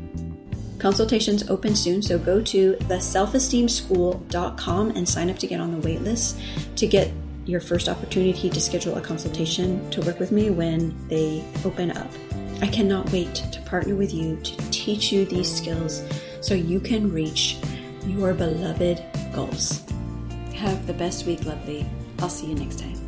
Consultations 0.78 1.48
open 1.48 1.74
soon, 1.76 2.02
so 2.02 2.18
go 2.18 2.40
to 2.40 2.72
theselfesteemschool.com 2.72 4.90
and 4.90 5.08
sign 5.08 5.30
up 5.30 5.38
to 5.38 5.46
get 5.46 5.60
on 5.60 5.70
the 5.70 5.78
wait 5.86 6.02
list 6.02 6.40
to 6.74 6.88
get 6.88 7.12
your 7.44 7.60
first 7.60 7.88
opportunity 7.88 8.50
to 8.50 8.60
schedule 8.60 8.96
a 8.96 9.00
consultation 9.00 9.88
to 9.90 10.00
work 10.02 10.18
with 10.18 10.32
me 10.32 10.50
when 10.50 10.96
they 11.08 11.44
open 11.64 11.92
up. 11.92 12.10
I 12.60 12.66
cannot 12.66 13.10
wait 13.12 13.34
to 13.34 13.60
partner 13.62 13.94
with 13.94 14.12
you 14.12 14.36
to 14.36 14.56
teach 14.70 15.12
you 15.12 15.24
these 15.24 15.52
skills 15.52 16.02
so 16.40 16.54
you 16.54 16.80
can 16.80 17.12
reach 17.12 17.58
your 18.06 18.34
beloved 18.34 19.02
goals. 19.34 19.84
Have 20.54 20.86
the 20.86 20.94
best 20.94 21.26
week, 21.26 21.44
lovely. 21.44 21.86
I'll 22.18 22.28
see 22.28 22.46
you 22.46 22.54
next 22.54 22.78
time. 22.78 23.01